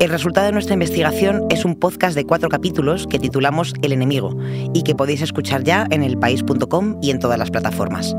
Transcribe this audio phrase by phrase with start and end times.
[0.00, 4.34] El resultado de nuestra investigación es un podcast de cuatro capítulos que titulamos El enemigo
[4.72, 8.16] y que podéis escuchar ya en elpaís.com y en todas las plataformas.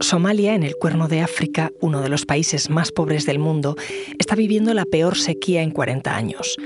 [0.00, 3.76] Somalia, en el cuerno de África, uno de los países más pobres del mundo,
[4.18, 6.56] está viviendo la peor sequía en 40 años.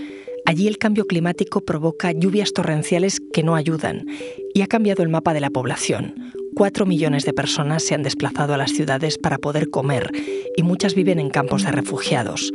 [0.45, 4.07] Allí el cambio climático provoca lluvias torrenciales que no ayudan
[4.55, 6.15] y ha cambiado el mapa de la población.
[6.55, 10.11] Cuatro millones de personas se han desplazado a las ciudades para poder comer
[10.57, 12.53] y muchas viven en campos de refugiados.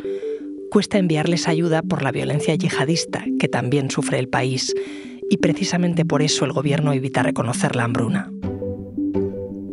[0.70, 4.74] Cuesta enviarles ayuda por la violencia yihadista que también sufre el país
[5.30, 8.32] y precisamente por eso el gobierno evita reconocer la hambruna.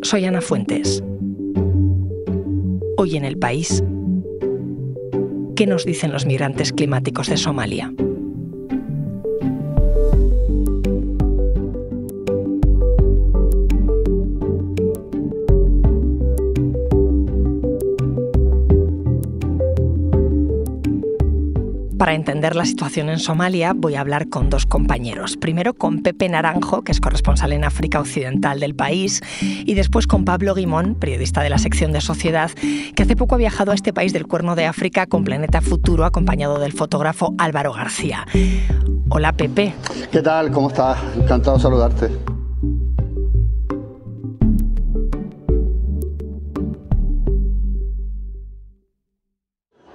[0.02, 1.02] Soy Ana Fuentes.
[2.96, 3.82] Hoy en el país,
[5.54, 7.92] ¿qué nos dicen los migrantes climáticos de Somalia?
[22.04, 25.38] Para entender la situación en Somalia voy a hablar con dos compañeros.
[25.38, 30.26] Primero con Pepe Naranjo, que es corresponsal en África Occidental del país, y después con
[30.26, 32.50] Pablo Guimón, periodista de la sección de Sociedad,
[32.94, 36.04] que hace poco ha viajado a este país del Cuerno de África con Planeta Futuro,
[36.04, 38.26] acompañado del fotógrafo Álvaro García.
[39.08, 39.72] Hola Pepe.
[40.12, 40.50] ¿Qué tal?
[40.50, 40.98] ¿Cómo estás?
[41.16, 42.33] Encantado de saludarte.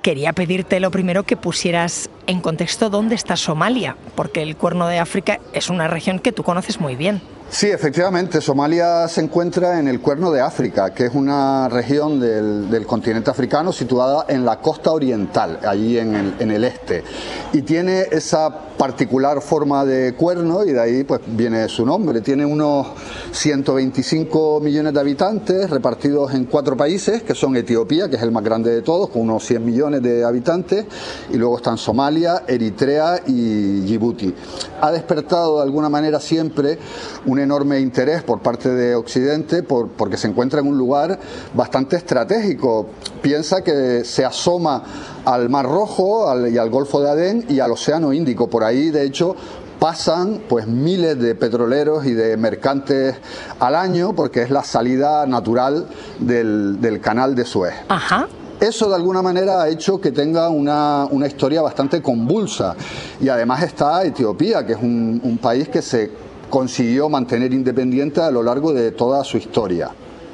[0.02, 4.98] Quería pedirte lo primero que pusieras en contexto dónde está Somalia, porque el Cuerno de
[4.98, 7.22] África es una región que tú conoces muy bien.
[7.52, 12.86] Sí, efectivamente, Somalia se encuentra en el Cuerno de África, que es una región del,
[12.86, 17.04] continente africano situada en la costa oriental, allí en el, en el, este.
[17.52, 22.22] Y tiene esa particular forma de cuerno y de ahí pues viene su nombre.
[22.22, 22.88] Tiene unos
[23.32, 28.44] 125 millones de habitantes repartidos en cuatro países, que son Etiopía, que es el más
[28.44, 30.86] grande de todos, con unos 100 millones de habitantes,
[31.32, 34.34] y luego están Somalia, Eritrea y Djibouti.
[34.82, 36.78] Ha despertado de alguna manera siempre
[37.26, 41.20] un enorme interés por parte de Occidente por, porque se encuentra en un lugar
[41.54, 42.88] bastante estratégico.
[43.22, 44.84] Piensa que se asoma
[45.26, 48.50] al Mar Rojo y al Golfo de Adén y al Océano Índico.
[48.50, 49.36] Por ahí, de hecho,
[49.80, 53.16] pasan pues miles de petroleros y de mercantes
[53.60, 55.88] al año porque es la salida natural
[56.20, 57.74] del, del canal de Suez.
[57.88, 58.28] Ajá.
[58.60, 62.76] Eso de alguna manera ha hecho que tenga una, una, historia bastante convulsa.
[63.22, 66.12] Y además está Etiopía, que es un, un país que se
[66.50, 69.92] consiguió mantener independiente a lo largo de toda su historia.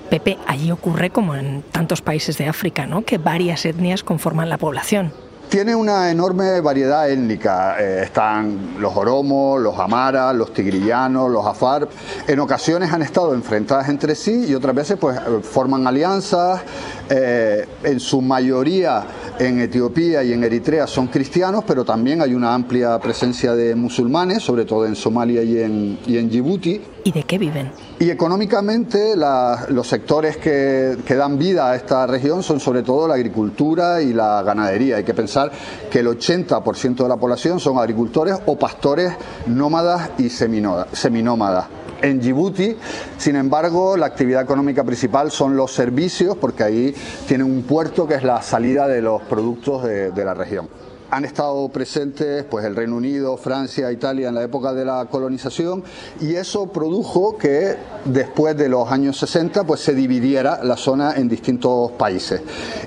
[0.09, 3.03] Pepe, allí ocurre como en tantos países de África, ¿no?
[3.03, 5.11] Que varias etnias conforman la población.
[5.49, 7.77] Tiene una enorme variedad étnica.
[7.79, 11.87] Eh, están los oromos, los amaras, los tigrillanos, los afar.
[12.27, 16.61] En ocasiones han estado enfrentadas entre sí y otras veces pues forman alianzas.
[17.09, 19.03] Eh, en su mayoría
[19.39, 24.41] en Etiopía y en Eritrea son cristianos, pero también hay una amplia presencia de musulmanes,
[24.43, 26.94] sobre todo en Somalia y en, y en Djibouti.
[27.07, 27.71] ¿Y de qué viven?
[27.99, 33.13] Y económicamente los sectores que, que, dan vida a esta región son sobre todo la
[33.13, 34.95] agricultura y la ganadería.
[34.97, 35.51] Hay que pensar
[35.91, 39.13] que el 80% de la población son agricultores o pastores
[39.45, 41.67] nómadas y seminómadas.
[42.01, 42.75] En Djibouti,
[43.19, 46.95] sin embargo, la actividad económica principal son los servicios, porque ahí
[47.27, 50.67] tiene un puerto que es la salida de los productos de la región
[51.11, 55.83] han estado presentes pues el Reino Unido, Francia, Italia en la época de la colonización
[56.19, 61.27] y eso produjo que después de los años 60 pues se dividiera la zona en
[61.27, 62.41] distintos países.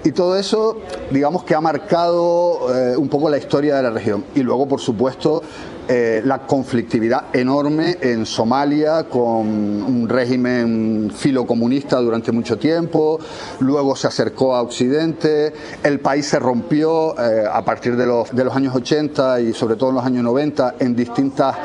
[0.04, 0.78] Y todo eso
[1.10, 4.80] digamos que ha marcado eh, un poco la historia de la región y luego por
[4.80, 5.42] supuesto
[5.88, 13.18] eh, la conflictividad enorme en Somalia con un régimen filocomunista durante mucho tiempo,
[13.60, 15.52] luego se acercó a Occidente,
[15.82, 19.76] el país se rompió eh, a partir de los, de los años 80 y sobre
[19.76, 21.56] todo en los años 90 en distintas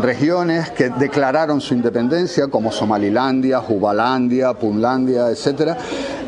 [0.00, 5.76] regiones que declararon su independencia como Somalilandia, Jubalandia, Punlandia, etc.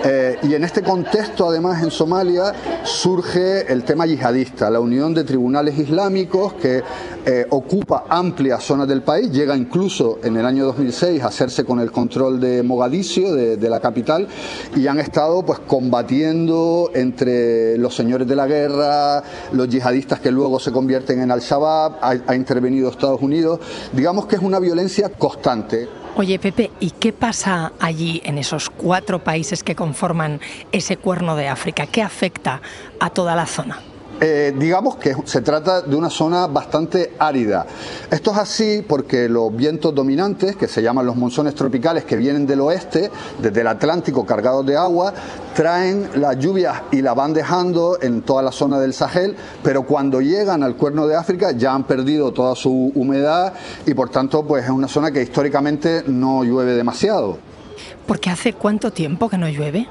[0.07, 2.53] Eh, y en este contexto, además, en Somalia
[2.83, 6.83] surge el tema yihadista, la unión de tribunales islámicos que
[7.25, 11.81] eh, ocupa amplias zonas del país, llega incluso en el año 2006 a hacerse con
[11.81, 14.29] el control de Mogadiscio, de, la capital,
[14.77, 19.23] y han estado pues combatiendo entre los señores de la guerra,
[19.53, 21.97] los yihadistas que luego se convierten en Al-Shabaab,
[22.27, 23.59] ha intervenido Estados Unidos,
[23.95, 26.04] digamos que es una violencia constante.
[26.17, 30.41] Oye, Pepe, ¿y qué pasa allí en esos cuatro países que conforman
[30.71, 31.87] ese cuerno de África?
[31.87, 32.63] ¿Qué afecta
[33.01, 33.81] a toda la zona?
[34.21, 37.67] Eh, digamos que se trata de una zona bastante árida.
[38.11, 42.47] Esto es así porque los vientos dominantes, que se llaman los monzones tropicales, que vienen
[42.47, 45.13] del oeste, desde el Atlántico cargados de agua,
[45.55, 50.21] traen las lluvias y la van dejando en toda la zona del Sahel, pero cuando
[50.21, 53.55] llegan al cuerno de África ya han perdido toda su humedad
[53.87, 57.39] y por tanto pues es una zona que históricamente no llueve demasiado.
[58.07, 59.89] ¿Porque hace cuánto tiempo que no llueve?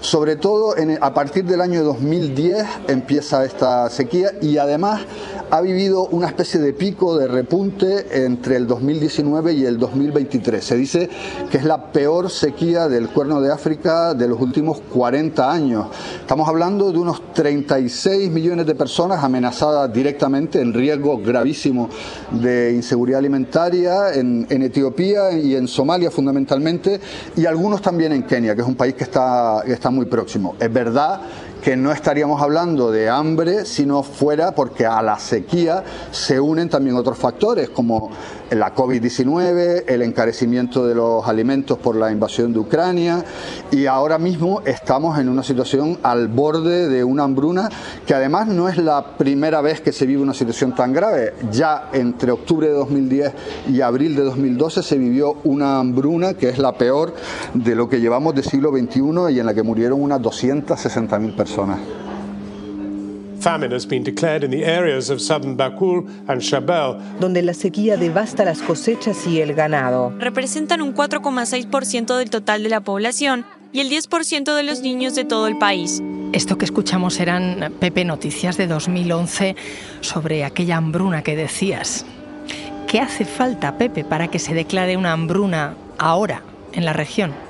[0.00, 5.02] Sobre todo a partir del año 2010 empieza esta sequía y además
[5.50, 10.64] ha vivido una especie de pico de repunte entre el 2019 y el 2023.
[10.64, 11.08] Se dice
[11.50, 15.86] que es la peor sequía del cuerno de África de los últimos 40 años.
[16.20, 21.88] Estamos hablando de unos 36 millones de personas amenazadas directamente en riesgo gravísimo
[22.30, 27.00] de inseguridad alimentaria en, Etiopía y en Somalia fundamentalmente
[27.36, 30.56] y algunos también en Kenia, que es un país que está, muy próximo.
[30.58, 31.20] Es verdad
[31.62, 36.68] que no estaríamos hablando de hambre si no fuera porque a la sequía se unen
[36.68, 38.10] también otros factores como
[38.50, 43.24] la COVID-19, el encarecimiento de los alimentos por la invasión de Ucrania
[43.70, 47.68] y ahora mismo estamos en una situación al borde de una hambruna
[48.06, 51.34] que además no es la primera vez que se vive una situación tan grave.
[51.50, 53.32] Ya entre octubre de 2010
[53.68, 57.14] y abril de 2012 se vivió una hambruna que es la peor
[57.54, 62.07] de lo que llevamos de siglo XXI y en la que murieron unas 260.000 personas.
[67.20, 70.12] Donde la sequía devasta las cosechas y el ganado.
[70.18, 75.24] Representan un 4,6% del total de la población y el 10% de los niños de
[75.24, 76.02] todo el país.
[76.32, 79.56] Esto que escuchamos eran, Pepe, noticias de 2011
[80.00, 82.04] sobre aquella hambruna que decías.
[82.86, 86.42] ¿Qué hace falta, Pepe, para que se declare una hambruna ahora
[86.72, 87.47] en la región?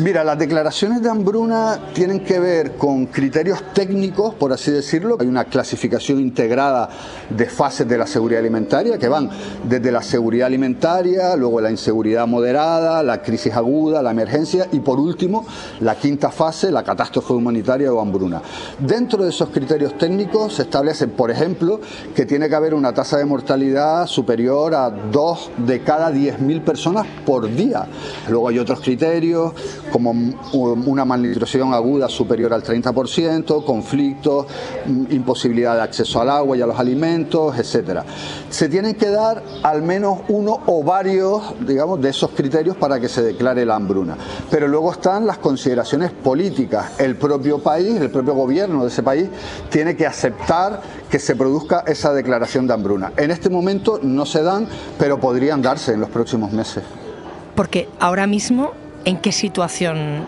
[0.00, 5.16] Mira, las declaraciones de hambruna tienen que ver con criterios técnicos, por así decirlo.
[5.18, 6.88] Hay una clasificación integrada
[7.28, 9.28] de fases de la seguridad alimentaria que van
[9.68, 15.00] desde la seguridad alimentaria, luego la inseguridad moderada, la crisis aguda, la emergencia y por
[15.00, 15.44] último
[15.80, 18.40] la quinta fase, la catástrofe humanitaria o hambruna.
[18.78, 21.80] Dentro de esos criterios técnicos se establece, por ejemplo,
[22.14, 27.04] que tiene que haber una tasa de mortalidad superior a dos de cada 10.000 personas
[27.26, 27.88] por día.
[28.28, 29.54] Luego hay otros criterios
[29.90, 30.12] como
[30.52, 34.46] una malnutrición aguda superior al 30%, conflictos,
[34.86, 38.04] mm, imposibilidad de acceso al agua y a los alimentos, etcétera.
[38.50, 43.08] Se tienen que dar al menos uno o varios, digamos, de esos criterios para que
[43.08, 44.16] se declare la hambruna.
[44.50, 46.98] Pero luego están las consideraciones políticas.
[46.98, 49.28] El propio país, el propio gobierno de ese país,
[49.70, 50.80] tiene que aceptar
[51.10, 53.12] que se produzca esa declaración de hambruna.
[53.16, 54.66] En este momento no se dan,
[54.98, 56.82] pero podrían darse en los próximos meses.
[57.54, 58.72] Porque ahora mismo
[59.08, 60.26] en qué situación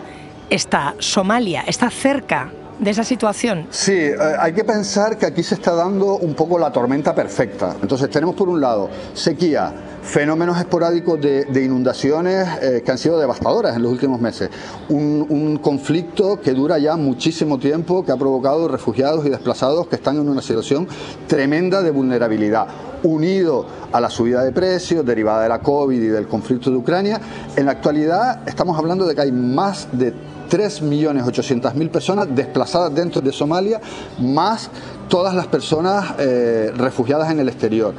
[0.49, 1.61] está Somalia.
[1.67, 3.67] ¿Está cerca de esa situación?
[3.69, 7.75] Sí, eh, hay que pensar que aquí se está dando un poco la tormenta perfecta.
[7.79, 13.75] Entonces tenemos por un lado sequía, fenómenos esporádicos de, inundaciones eh, que han sido devastadoras
[13.75, 14.49] en los últimos meses,
[14.89, 19.97] un, un, conflicto que dura ya muchísimo tiempo, que ha provocado refugiados y desplazados que
[19.97, 20.87] están en una situación
[21.27, 22.65] tremenda de vulnerabilidad
[23.03, 27.19] unido a la subida de precios derivada de la COVID y del conflicto de Ucrania.
[27.55, 30.13] En la actualidad estamos hablando de que hay más de
[30.49, 33.79] 3.800.000 personas desplazadas dentro de Somalia,
[34.19, 34.69] más
[35.07, 37.93] todas las personas eh, refugiadas en el exterior.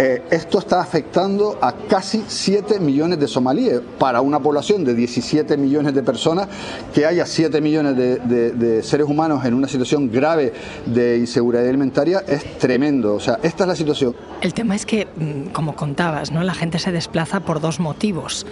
[0.00, 3.80] Eh, esto está afectando a casi 7 millones de somalíes.
[3.98, 6.46] Para una población de 17 millones de personas,
[6.94, 10.52] que haya 7 millones de, seres humanos en una situación grave
[10.86, 13.16] de inseguridad alimentaria es tremendo.
[13.16, 14.14] O sea, esta es la situación.
[14.40, 16.44] El tema es que, mm, como contabas, ¿no?
[16.44, 18.46] la gente se desplaza por dos motivos.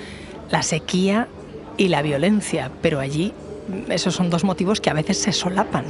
[0.51, 1.29] La sequía
[1.77, 3.33] y la violencia, pero allí
[3.69, 5.85] mm, esos son dos motivos que a veces se solapan.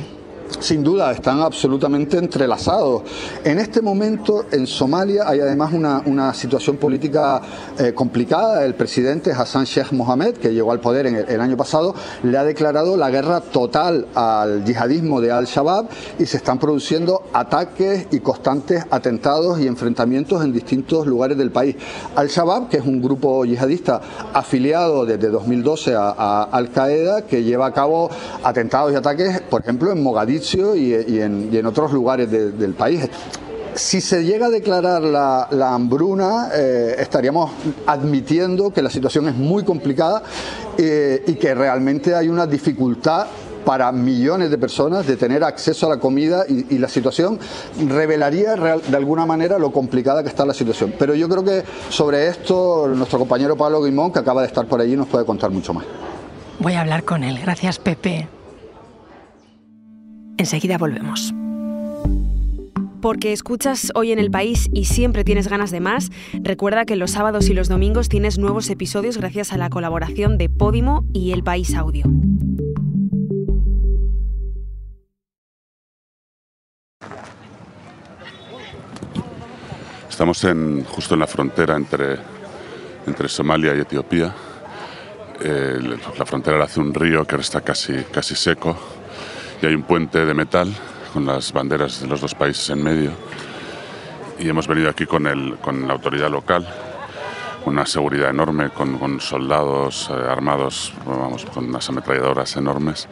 [0.61, 3.03] Sin duda están absolutamente entrelazados.
[3.45, 7.41] En este momento en Somalia hay además una, situación política
[7.79, 8.65] eh, complicada.
[8.65, 12.45] El presidente Hassan Sheikh Mohammed, que llegó al poder en el, año pasado, le ha
[12.45, 15.89] declarado la guerra total al yihadismo de Al-Shabaab
[16.19, 21.77] y se están produciendo ataques y constantes atentados y enfrentamientos en distintos lugares del país.
[22.15, 24.01] Al-Shabaab, que es un grupo yihadista
[24.33, 28.11] afiliado desde 2012 a, Al-Qaeda, que lleva a cabo
[28.43, 30.36] atentados y ataques, por ejemplo, en Mogadiscio
[30.77, 33.09] y, en, otros lugares del país
[33.77, 37.51] si se llega a declarar la, hambruna, eh, estaríamos
[37.87, 40.23] admitiendo que la situación es muy complicada
[40.79, 43.27] eh, y que realmente hay una dificultad
[43.65, 47.39] para millones de personas de tener acceso a la comida y, la situación
[47.89, 50.95] revelaría de alguna manera lo complicada que está la situación.
[50.99, 54.81] Pero yo creo que sobre esto nuestro compañero Pablo Guimón, que acaba de estar por
[54.81, 55.85] allí, nos puede contar mucho más.
[56.61, 57.41] Voy a hablar con él.
[57.41, 58.29] Gracias, Pepe.
[60.39, 61.35] Enseguida volvemos.
[63.01, 67.13] Porque escuchas hoy en el país y siempre tienes ganas de más, recuerda que los
[67.13, 71.43] sábados y los domingos tienes nuevos episodios gracias a la colaboración de Podimo y El
[71.43, 72.05] País Audio.
[80.11, 82.17] Estamos en, justo en la frontera entre,
[83.07, 84.35] entre Somalia y Etiopía.
[86.19, 88.96] La frontera la hace un río que ahora está casi, casi seco
[89.61, 90.73] y hay un puente de metal
[91.13, 93.11] con las banderas de los dos países en medio.
[94.39, 96.67] Y hemos venido aquí con, el, con la autoridad local,
[97.65, 103.09] una seguridad enorme, con, soldados eh, armados, vamos, con unas ametralladoras enormes.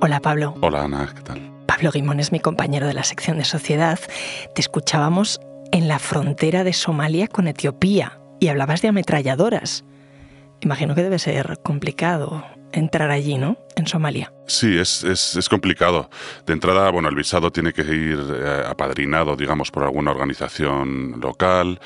[0.00, 0.54] Hola Pablo.
[0.60, 1.52] Hola Ana, ¿qué tal?
[1.66, 3.98] Pablo Guimón es mi compañero de la sección de Sociedad.
[4.54, 5.40] Te escuchábamos
[5.72, 9.84] en la frontera de Somalia con Etiopía y hablabas de ametralladoras.
[10.60, 13.56] Imagino que debe ser complicado entrar allí, ¿no?
[13.76, 14.32] En Somalia.
[14.46, 16.08] Sí, es, es, complicado.
[16.46, 21.80] De entrada, bueno, el visado tiene que ir eh, apadrinado, digamos, por alguna organización local.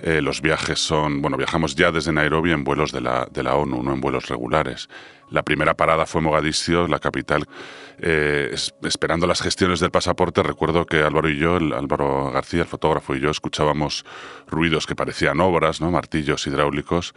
[0.00, 3.54] Eh, los viajes son, bueno, viajamos ya desde Nairobi en vuelos de la, de la
[3.54, 4.88] ONU, no en vuelos regulares.
[5.32, 7.46] La primera parada fue Mogadiscio, la capital.
[7.98, 13.14] Eh, esperando las gestiones del pasaporte, recuerdo que Álvaro y yo, Álvaro García, el fotógrafo
[13.14, 14.04] y yo, escuchábamos
[14.46, 15.90] ruidos que parecían obras, ¿no?
[15.90, 17.14] martillos hidráulicos,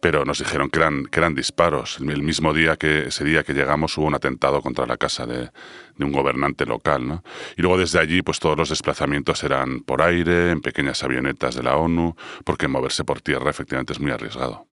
[0.00, 1.98] pero nos dijeron que eran, que eran disparos.
[1.98, 5.50] El mismo día que ese día que llegamos hubo un atentado contra la casa de,
[5.96, 7.08] de un gobernante local.
[7.08, 7.24] ¿no?
[7.56, 11.64] Y luego desde allí, pues todos los desplazamientos eran por aire, en pequeñas avionetas de
[11.64, 14.68] la ONU, porque moverse por tierra efectivamente es muy arriesgado.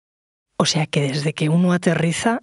[0.59, 2.43] O sea que desde que uno aterriza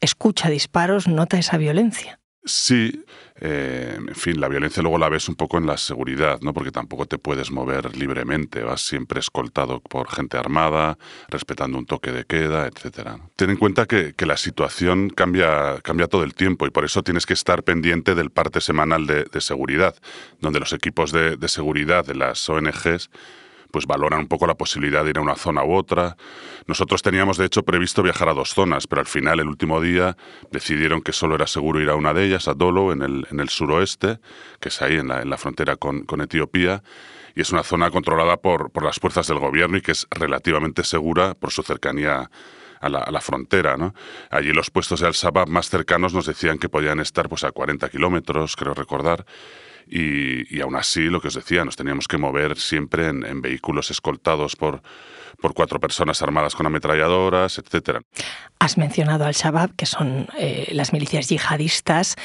[0.00, 2.18] escucha disparos, nota esa violencia.
[2.44, 3.04] Sí,
[3.40, 6.54] eh, en fin, la violencia luego la ves un poco en la seguridad, ¿no?
[6.54, 10.96] Porque tampoco te puedes mover libremente, vas siempre escoltado por gente armada,
[11.28, 13.20] respetando un toque de queda, etcétera.
[13.36, 17.26] Ten en cuenta que, la situación cambia, cambia todo el tiempo y por eso tienes
[17.26, 19.94] que estar pendiente del parte semanal de, seguridad,
[20.40, 23.10] donde los equipos de, de seguridad de las ONGs
[23.70, 26.16] pues valoran un poco la posibilidad de ir a una zona u otra.
[26.66, 30.16] Nosotros teníamos de hecho previsto viajar a dos zonas, pero al final, el último día,
[30.50, 33.40] decidieron que solo era seguro ir a una de ellas, a Dolo, en el, en
[33.40, 34.20] el suroeste,
[34.60, 36.82] que es ahí en la, en la frontera con, con, Etiopía,
[37.34, 40.82] y es una zona controlada por, por las fuerzas del gobierno y que es relativamente
[40.82, 42.30] segura por su cercanía
[42.80, 43.76] a la, a la, frontera.
[43.76, 43.94] ¿no?
[44.30, 47.88] Allí los puestos de Al-Shabaab más cercanos nos decían que podían estar pues, a 40
[47.90, 49.24] kilómetros, creo recordar,
[49.90, 54.56] y, aún así, lo que os decía, nos teníamos que mover siempre en, vehículos escoltados
[54.56, 54.82] por,
[55.40, 58.00] por cuatro personas armadas con ametralladoras, etcétera.
[58.58, 62.16] Has mencionado al Shabab, que son eh, las milicias yihadistas,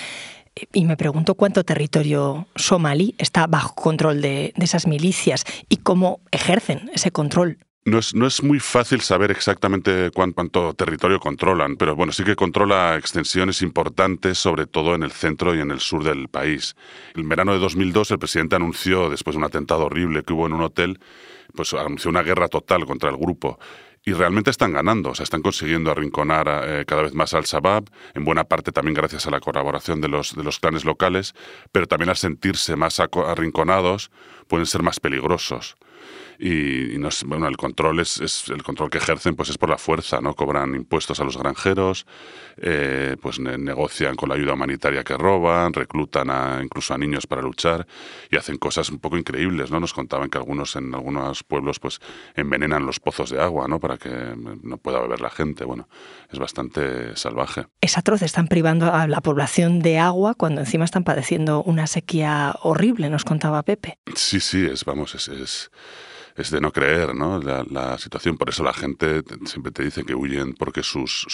[0.71, 6.19] y me pregunto cuánto territorio somalí está bajo control de, de esas milicias y cómo
[6.31, 7.57] ejercen ese control.
[7.85, 12.37] No es, no es, muy fácil saber exactamente cuánto, territorio controlan, pero bueno, sí que
[12.37, 16.77] controla extensiones importantes, sobre todo en el centro y en el sur del país.
[17.13, 20.53] En verano de 2002 el presidente anunció, después de un atentado horrible que hubo en
[20.53, 20.97] un hotel,
[21.53, 23.59] pues anunció una guerra total contra el grupo.
[24.05, 28.23] Y realmente están ganando, o están consiguiendo arrinconar eh, cada vez más al Shabab, en
[28.23, 31.35] buena parte también gracias a la colaboración de los, de los clanes locales,
[31.73, 34.09] pero también al sentirse más arrinconados
[34.47, 35.75] pueden ser más peligrosos
[36.45, 39.77] y, no bueno, el control es, es, el control que ejercen pues es por la
[39.77, 40.33] fuerza, ¿no?
[40.35, 42.05] Cobran impuestos a los granjeros,
[42.57, 47.41] eh, pues negocian con la ayuda humanitaria que roban, reclutan a, incluso a niños para
[47.41, 47.87] luchar
[48.29, 49.79] y hacen cosas un poco increíbles, ¿no?
[49.79, 52.01] Nos contaban que algunos en algunos pueblos pues
[52.35, 53.79] envenenan los pozos de agua, ¿no?
[53.79, 54.09] Para que
[54.63, 55.63] no pueda beber la gente.
[55.63, 55.87] Bueno,
[56.29, 57.67] es bastante salvaje.
[57.79, 62.53] Es atroz, están privando a la población de agua cuando encima están padeciendo una sequía
[62.63, 63.97] horrible, nos contaba Pepe.
[64.13, 65.71] Sí, sí, es, vamos, es es
[66.35, 67.39] de no creer, ¿no?
[67.39, 68.37] La, situación.
[68.37, 71.27] Por eso la gente siempre te dice que huyen porque sus,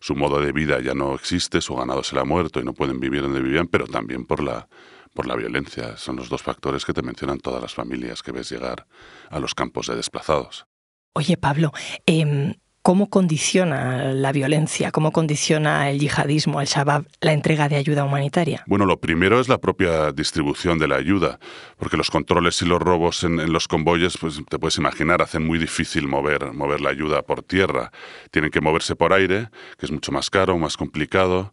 [0.00, 2.72] su modo de vida ya no existe, su ganado se le ha muerto y no
[2.72, 4.68] pueden vivir donde vivían, pero también por la,
[5.14, 5.96] por la violencia.
[5.96, 8.86] Son los dos factores que te mencionan todas las familias que ves llegar
[9.30, 10.66] a los campos de desplazados.
[11.12, 11.72] Oye, Pablo,
[12.06, 12.56] eh,
[12.86, 18.62] ¿Cómo condiciona la violencia, cómo condiciona el yihadismo, el Shabab, la entrega de ayuda humanitaria?
[18.68, 21.40] Bueno, lo primero es la propia distribución de la ayuda,
[21.78, 25.58] porque los controles y los robos en, los convoyes, pues te puedes imaginar, hacen muy
[25.58, 27.90] difícil mover, mover la ayuda por tierra.
[28.30, 29.48] Tienen que moverse por aire,
[29.80, 31.52] que es mucho más caro, más complicado.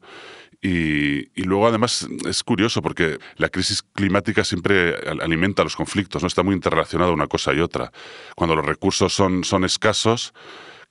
[0.61, 6.43] Y, luego además es curioso porque la crisis climática siempre alimenta los conflictos, no está
[6.43, 7.91] muy interrelacionada una cosa y otra.
[8.35, 10.31] Cuando los recursos son, son escasos,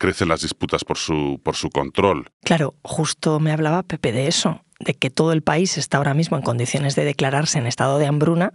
[0.03, 2.33] crecen las disputas por su, por su control.
[2.43, 6.37] Claro, justo me hablaba Pepe de eso, de que todo el país está ahora mismo
[6.37, 8.53] en condiciones de declararse en estado de hambruna,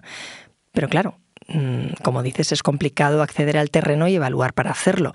[0.73, 5.13] pero claro, mm, como dices, es complicado acceder al terreno y evaluar para hacerlo.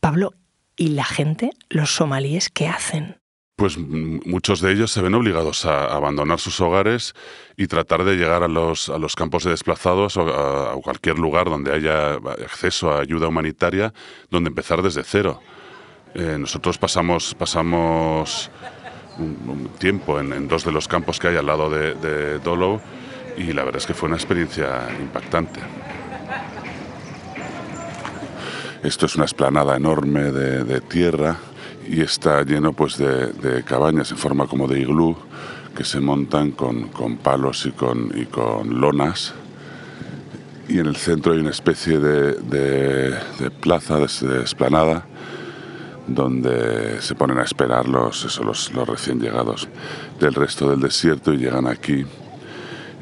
[0.00, 0.34] Pablo,
[0.76, 3.20] ¿y la gente, los somalíes, qué hacen?
[3.56, 7.14] Pues muchos de ellos se ven obligados a abandonar sus hogares
[7.56, 11.48] y tratar de llegar a los, a los campos de desplazados o a, cualquier lugar
[11.48, 13.92] donde haya acceso a ayuda humanitaria,
[14.28, 15.40] donde empezar desde cero.
[16.14, 18.50] Eh, nosotros pasamos, pasamos
[19.18, 22.80] un, tiempo en, dos de los campos que hay al lado de, Dolo
[23.36, 25.60] y la verdad es que fue una experiencia impactante.
[28.82, 31.38] Esto es una esplanada enorme de tierra
[31.88, 35.16] y está lleno pues de, cabañas en forma como de iglú
[35.76, 36.88] que se montan con,
[37.22, 39.34] palos y con, y con lonas.
[40.68, 45.04] Y en el centro hay una especie de, plaza, de, esplanada,
[46.06, 49.68] donde se ponen a esperar los, los, los, recién llegados
[50.20, 52.04] del resto del desierto y llegan aquí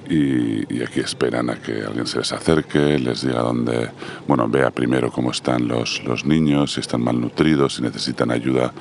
[0.09, 3.91] y, aquí esperan a que alguien se les acerque, les diga dónde,
[4.27, 8.73] bueno, vea primero cómo están los, los niños, si están malnutridos, si necesitan ayuda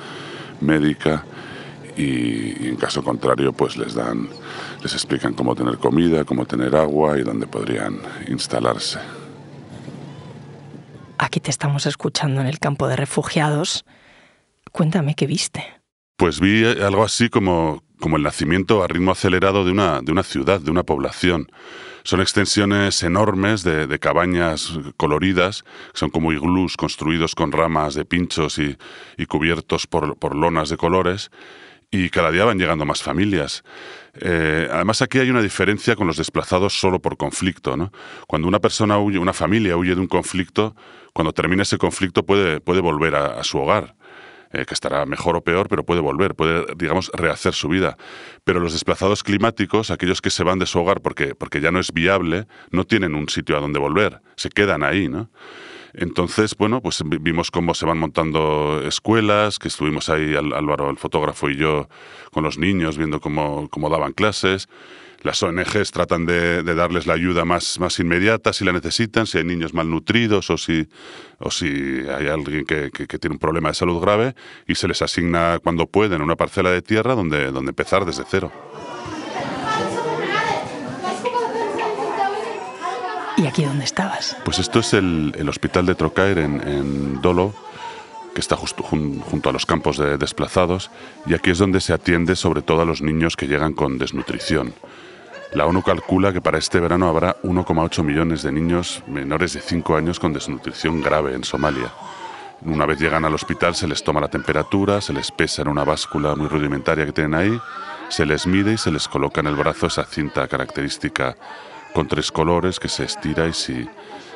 [0.60, 1.24] médica
[1.96, 4.28] y, en caso contrario pues les dan,
[4.82, 7.98] les explican cómo tener comida, cómo tener agua y dónde podrían
[8.28, 8.98] instalarse.
[11.18, 13.84] Aquí te estamos escuchando en el campo de refugiados.
[14.72, 15.64] Cuéntame qué viste.
[16.16, 20.24] Pues vi algo así como, como el nacimiento a ritmo acelerado de una, de una
[20.24, 21.50] ciudad, de una población.
[22.02, 28.76] Son extensiones enormes de, cabañas coloridas, son como iglús construidos con ramas de pinchos y,
[29.26, 31.30] cubiertos por, lonas de colores,
[31.92, 33.62] y cada día van llegando más familias.
[34.14, 37.76] Eh, además aquí hay una diferencia con los desplazados solo por conflicto.
[38.26, 40.74] Cuando una persona huye, una familia huye de un conflicto,
[41.12, 43.94] cuando termina ese conflicto puede, puede volver a su hogar.
[44.52, 47.96] Eh, que estará mejor o peor, pero puede volver, puede, digamos, rehacer su vida.
[48.44, 51.80] Pero los desplazados climáticos, aquellos que se van de su hogar porque, porque ya no
[51.80, 55.30] es viable, no tienen un sitio a donde volver, se quedan ahí, ¿no?
[55.94, 61.50] Entonces, bueno, pues vimos cómo se van montando escuelas, que estuvimos ahí Álvaro, el fotógrafo
[61.50, 61.88] y yo
[62.30, 64.68] con los niños viendo cómo, cómo daban clases
[65.22, 69.44] las ONGs tratan de, darles la ayuda más, más inmediata si la necesitan, si hay
[69.44, 70.88] niños malnutridos o si,
[71.38, 74.34] o si hay alguien que, tiene un problema de salud grave
[74.66, 78.52] y se les asigna cuando pueden una parcela de tierra donde, donde empezar desde cero.
[83.36, 84.36] ¿Y aquí dónde estabas?
[84.44, 87.54] Pues esto es el, hospital de Trocair en, Dolo,
[88.34, 90.90] que está justo junto a los campos de desplazados,
[91.26, 94.74] y aquí es donde se atiende sobre todo a los niños que llegan con desnutrición.
[95.54, 99.96] La ONU calcula que para este verano habrá 1,8 millones de niños menores de 5
[99.96, 101.92] años con desnutrición grave en Somalia.
[102.62, 105.84] Una vez llegan al hospital se les toma la temperatura, se les pesa en una
[105.84, 107.60] báscula muy rudimentaria que tienen ahí,
[108.08, 111.36] se les mide y se les coloca en el brazo esa cinta característica
[111.92, 113.86] con tres colores que se estira y si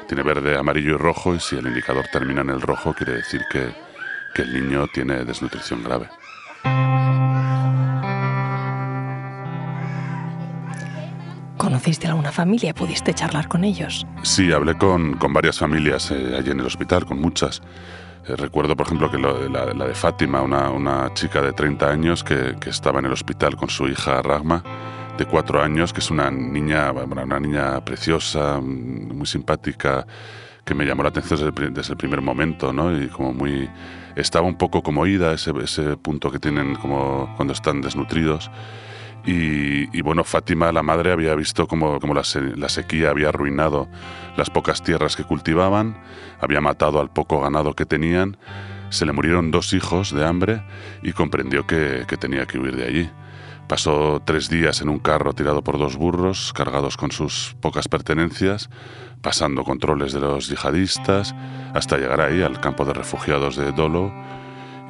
[0.08, 3.40] tiene verde, amarillo y rojo y si el indicador termina en el rojo quiere decir
[3.50, 3.74] que,
[4.34, 6.10] que el niño tiene desnutrición grave.
[11.76, 12.72] ¿Conociste alguna familia?
[12.72, 14.06] ¿Pudiste charlar con ellos?
[14.22, 17.60] Sí, hablé con, con varias familias eh, allí en el hospital, con muchas.
[18.26, 22.56] Eh, recuerdo, por ejemplo, que la, de Fátima, una, una, chica de 30 años que,
[22.58, 24.64] que, estaba en el hospital con su hija Ragma,
[25.18, 30.06] de 4 años, que es una niña, una niña preciosa, muy simpática,
[30.64, 32.98] que me llamó la atención desde el, desde el primer momento, ¿no?
[32.98, 33.68] Y como muy...
[34.16, 38.50] Estaba un poco como ida, ese, ese punto que tienen como cuando están desnutridos.
[39.26, 43.88] Y, bueno, Fátima, la madre, había visto cómo, la, sequía había arruinado
[44.36, 46.00] las pocas tierras que cultivaban,
[46.40, 48.36] había matado al poco ganado que tenían,
[48.88, 50.62] se le murieron dos hijos de hambre
[51.02, 53.10] y comprendió que, tenía que huir de allí.
[53.68, 58.70] Pasó tres días en un carro tirado por dos burros, cargados con sus pocas pertenencias,
[59.22, 61.34] pasando controles de los yihadistas,
[61.74, 64.14] hasta llegar ahí al campo de refugiados de Dolo.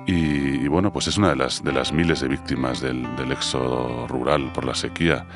[0.06, 4.52] Y, bueno, pues es una de las, de las miles de víctimas del, éxodo rural
[4.52, 5.26] por la sequía.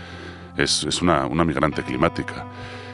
[0.56, 2.46] Es, una, migrante climática.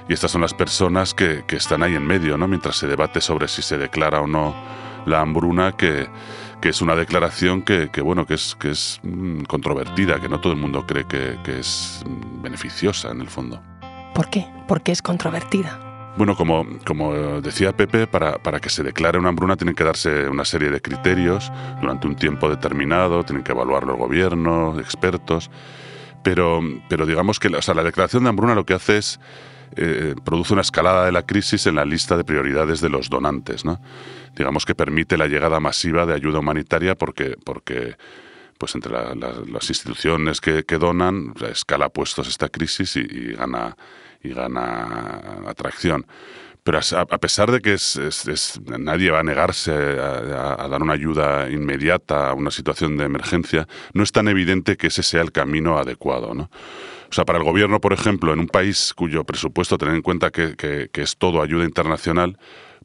[0.08, 2.48] Y estas son las personas que, que, están ahí en medio, ¿no?
[2.48, 4.54] mientras se debate sobre si se declara o no
[5.04, 6.08] la hambruna, que,
[6.60, 10.40] que es una declaración que, que, bueno, que es, que es mm, controvertida, que no
[10.40, 13.60] todo el mundo cree que, que es mm, beneficiosa en el fondo.
[14.14, 14.46] ¿Por qué?
[14.66, 15.85] ¿Por qué es controvertida?
[16.16, 20.28] Bueno, como, como decía Pepe, para, para, que se declare una hambruna tienen que darse
[20.30, 21.52] una serie de criterios
[21.82, 25.50] durante un tiempo determinado, tienen que evaluarlo el gobierno, expertos,
[26.22, 29.20] pero, pero digamos que o sea, la declaración de hambruna lo que hace es
[29.76, 33.66] eh, produce una escalada de la crisis en la lista de prioridades de los donantes,
[33.66, 33.78] ¿no?
[34.34, 37.96] Digamos que permite la llegada masiva de ayuda humanitaria porque, porque
[38.56, 43.76] pues entre las instituciones que, que donan, escala puestos esta crisis y gana
[44.26, 46.06] y gana atracción.
[46.62, 52.30] Pero a pesar de que es, nadie va a negarse a, dar una ayuda inmediata
[52.30, 56.34] a una situación de emergencia, no es tan evidente que ese sea el camino adecuado.
[56.34, 56.50] ¿no?
[57.08, 60.32] O sea, para el gobierno, por ejemplo, en un país cuyo presupuesto, tener en cuenta
[60.32, 62.36] que, que es todo ayuda internacional,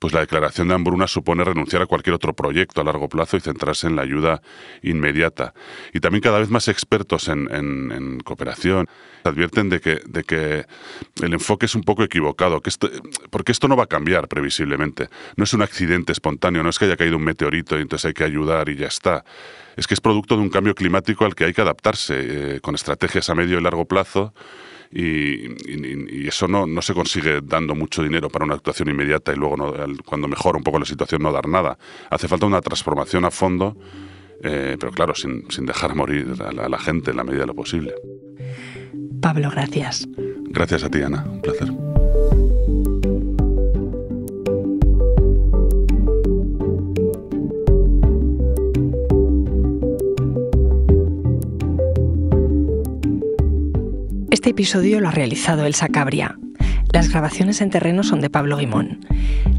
[0.02, 3.40] pues la declaración de hambruna supone renunciar a cualquier otro proyecto a largo plazo y
[3.40, 4.42] centrarse en la ayuda
[4.82, 5.54] inmediata.
[5.94, 8.88] Y también cada vez más expertos en, cooperación
[9.24, 10.66] advierten de que,
[11.22, 12.72] el enfoque es un poco equivocado, que
[13.30, 15.08] porque esto no va a cambiar previsiblemente.
[15.36, 18.14] No es un accidente espontáneo, no es que haya caído un meteorito y entonces hay
[18.16, 19.24] que ayudar y ya está.
[19.78, 22.16] Es que es producto de un cambio climático al que hay que adaptarse
[22.56, 24.34] eh, con estrategias a medio y largo plazo
[24.92, 29.74] y, eso no, no, se consigue dando mucho dinero para una actuación inmediata y luego
[30.06, 31.78] cuando mejora un poco la situación no dar nada.
[32.10, 33.76] Hace falta una transformación a fondo,
[34.44, 37.42] eh, pero claro, sin, sin, dejar morir a la, a la gente en la medida
[37.42, 37.94] de lo posible.
[39.22, 40.08] Pablo, gracias.
[40.50, 41.26] Gracias a ti, Ana.
[41.28, 41.70] Un placer.
[54.52, 56.38] Este episodio lo ha realizado Elsa Cabria.
[56.92, 59.00] Las grabaciones en terreno son de Pablo Guimón.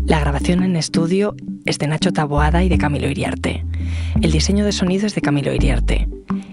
[0.04, 3.64] La grabación en estudio es de Nacho Taboada y de Camilo Iriarte.
[4.20, 6.08] El diseño de sonido es de Camilo Iriarte.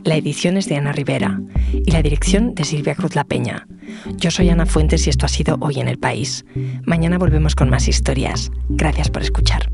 [0.05, 1.41] La edición es de Ana Rivera
[1.73, 3.67] y la dirección de Silvia Cruz La Peña.
[4.15, 6.45] Yo soy Ana Fuentes y esto ha sido Hoy en el País.
[6.85, 8.53] Mañana volvemos con más historias.
[8.69, 9.69] Gracias por escuchar.